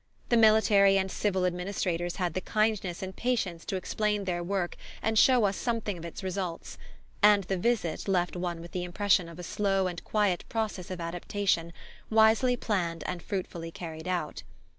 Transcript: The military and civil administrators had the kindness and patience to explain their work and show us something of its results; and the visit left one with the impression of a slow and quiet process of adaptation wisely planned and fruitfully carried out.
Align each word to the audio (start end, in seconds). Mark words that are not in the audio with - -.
The 0.29 0.35
military 0.35 0.97
and 0.97 1.11
civil 1.11 1.45
administrators 1.45 2.15
had 2.15 2.33
the 2.33 2.41
kindness 2.41 3.03
and 3.03 3.15
patience 3.15 3.63
to 3.65 3.75
explain 3.75 4.23
their 4.23 4.43
work 4.43 4.75
and 4.99 5.15
show 5.15 5.43
us 5.43 5.55
something 5.55 5.95
of 5.95 6.05
its 6.05 6.23
results; 6.23 6.79
and 7.21 7.43
the 7.43 7.55
visit 7.55 8.07
left 8.07 8.35
one 8.35 8.61
with 8.61 8.71
the 8.71 8.83
impression 8.83 9.29
of 9.29 9.37
a 9.37 9.43
slow 9.43 9.85
and 9.85 10.03
quiet 10.03 10.43
process 10.49 10.89
of 10.89 10.99
adaptation 10.99 11.71
wisely 12.09 12.57
planned 12.57 13.03
and 13.05 13.21
fruitfully 13.21 13.69
carried 13.69 14.07
out. 14.07 14.41